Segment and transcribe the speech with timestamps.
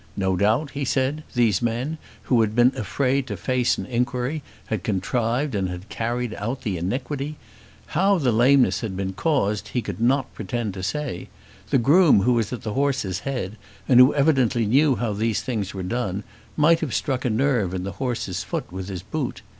[0.17, 4.81] No doubt, he said, these men, who had been afraid to face an inquiry, had
[4.81, 7.35] contrived and had carried out the iniquity.
[7.85, 11.27] How the lameness had been caused he could not pretend to say.
[11.69, 15.71] The groom who was at the horse's head, and who evidently knew how these things
[15.75, 16.23] were done,
[16.57, 19.43] might have struck a nerve in the horse's foot with his boot.